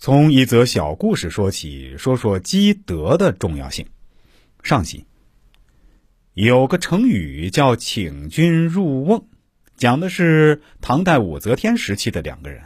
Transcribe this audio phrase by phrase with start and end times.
[0.00, 3.84] 从一则小故事说起，说说积德的重要性。
[4.62, 5.04] 上集
[6.34, 9.26] 有个成语叫“请君入瓮”，
[9.76, 12.62] 讲的是唐代武则天时期的两个人，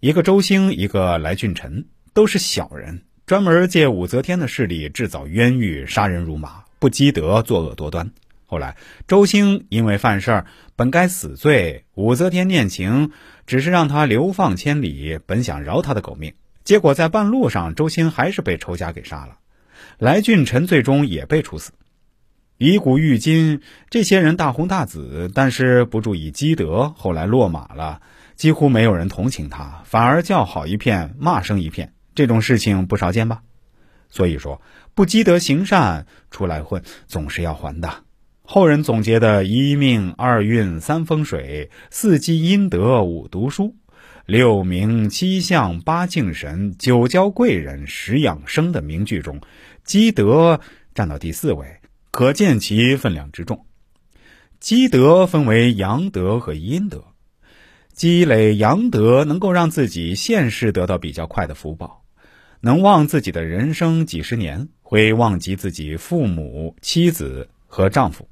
[0.00, 8.10] 一个周兴，一个来俊臣，都是小人，专门借武则天的势力制造冤狱，杀人如麻，不积德，作恶多端。
[8.44, 8.76] 后来，
[9.08, 10.46] 周兴因为犯事儿，
[10.76, 11.86] 本该死罪。
[11.94, 13.10] 武则天念情，
[13.46, 16.34] 只是让他流放千里，本想饶他的狗命。
[16.64, 19.38] 结果在半路上，周兴还是被仇家给杀了。
[19.98, 21.72] 来俊臣最终也被处死。
[22.56, 23.60] 以古喻今，
[23.90, 28.00] 这些人大红大紫，但是不注意积德，后来落马了，
[28.34, 31.92] 几乎没有人同情他，反而叫好一片，骂声一片。
[32.14, 33.42] 这种事情不少见吧？
[34.08, 34.62] 所以说，
[34.94, 38.04] 不积德行善，出来混总是要还的。
[38.42, 43.74] 后人总结的一命二运三风水四积阴德五读书
[44.26, 49.38] 六名七相八敬神九交贵人十养生的名句中，
[49.84, 50.58] 积德
[50.94, 51.80] 占到第四位，
[52.10, 53.66] 可见其分量之重。
[54.60, 57.04] 积德分为阳德和阴德，
[57.92, 62.02] 积累阳德能够让自己现世得到比较快的福报，
[62.60, 68.26] 能旺自己的人生几十年，会旺及自己父母、妻子和丈夫。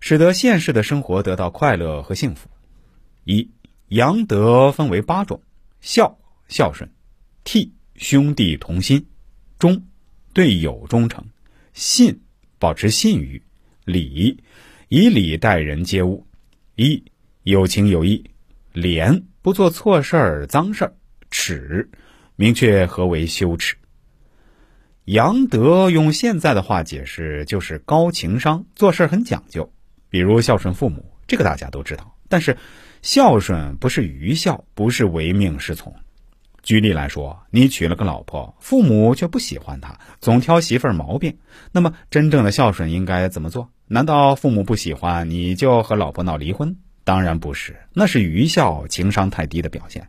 [0.00, 2.48] 使得现世的生活得到快乐和幸福。
[3.22, 3.48] 一
[3.92, 5.38] 阳德分为八种：
[5.82, 6.88] 孝孝顺，
[7.44, 9.06] 悌兄弟同心，
[9.58, 9.86] 忠
[10.32, 11.22] 对友忠诚，
[11.74, 12.18] 信
[12.58, 13.42] 保持信誉，
[13.84, 14.42] 礼
[14.88, 16.26] 以礼待人接物，
[16.76, 17.04] 一
[17.42, 18.24] 有情有义，
[18.72, 20.94] 廉不做错事儿脏事儿，
[21.30, 21.86] 耻
[22.36, 23.76] 明确何为羞耻。
[25.04, 29.70] 阳德用现在的话解释就是高情商，做事很讲究。
[30.08, 32.16] 比如孝顺父母，这个大家都知道。
[32.28, 32.56] 但是，
[33.02, 35.92] 孝顺不是愚孝，不是唯命是从。
[36.62, 41.36] 举例来说，你娶了个老婆，父母却不喜欢她，总挑媳妇儿毛病。
[41.72, 43.68] 那么，真正的孝顺应该怎么做？
[43.88, 46.76] 难道父母不喜欢你就和老婆闹离婚？
[47.02, 50.06] 当然不是，那是愚孝、情商太低的表现。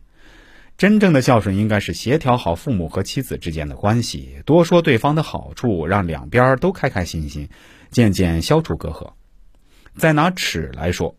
[0.78, 7.48] 真正的孝顺应该是协调好父母和妻子之间的关系，多说对方的好处，让两边都开开心心，
[7.90, 9.10] 渐渐消除隔阂。
[9.96, 11.16] 再拿尺来说，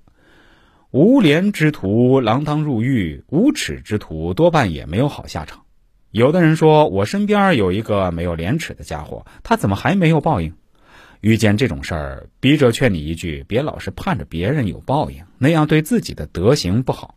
[0.95, 5.65] 无廉之徒锒铛入狱，无耻之徒多半也没有好下场。
[6.11, 10.53] 有的人说，我身边有一个没有廉耻的家伙，他怎么还没有报应？
[11.19, 17.15] 遇见这种事儿，笔者劝你一句：别老是盼着别人有报应，那样对自己的德行不好。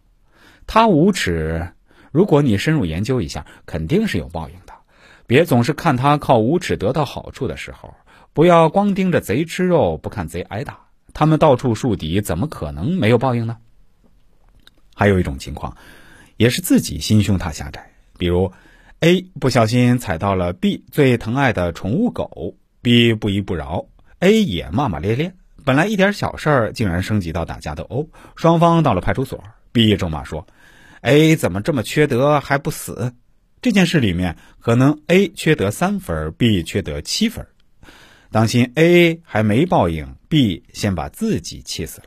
[0.66, 1.68] 他无耻，
[2.10, 4.72] 如果你深入研究一下，肯定是有报应的。
[5.28, 7.94] 别总是看他靠无耻得到好处的时候，
[8.32, 10.80] 不要光盯着贼吃肉，不看贼挨打。
[11.14, 13.58] 他们到处树敌，怎么可能没有报应呢？
[14.98, 15.76] 还有一种情况，
[16.36, 17.92] 也是自己心胸太狭窄。
[18.18, 18.52] 比如
[18.98, 23.86] ，A 不小心踩到了 B 最疼爱的宠物狗，B 不依不饶
[24.18, 25.34] ，A 也骂骂咧咧。
[25.64, 30.48] 本来一点小事儿，竟然升级到打架斗殴，双方到了派出所，B 咒骂说
[31.02, 33.14] ：“A 怎么这么缺德还不死？”
[33.62, 37.46] 这件事里面，可能 A 缺德三分，B 缺德七分。
[38.32, 42.06] 当心，A 还没报应，B 先把自己气死了。